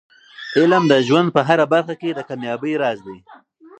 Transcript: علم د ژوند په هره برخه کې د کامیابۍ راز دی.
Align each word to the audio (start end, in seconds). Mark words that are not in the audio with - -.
علم 0.57 0.83
د 0.91 0.93
ژوند 1.07 1.27
په 1.35 1.41
هره 1.47 1.65
برخه 1.73 1.95
کې 2.01 2.09
د 2.13 2.19
کامیابۍ 2.29 2.73
راز 2.81 2.99
دی. 3.07 3.17